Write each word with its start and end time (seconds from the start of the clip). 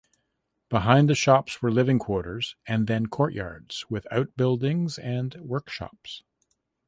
Behind 0.69 1.07
the 1.07 1.13
shops 1.13 1.61
were 1.61 1.69
living 1.71 1.99
quarters 1.99 2.55
and 2.65 2.87
then 2.87 3.05
courtyards 3.05 3.85
with 3.87 4.07
outbuildings 4.11 4.97
and 4.97 5.35
workshops. 5.35 6.23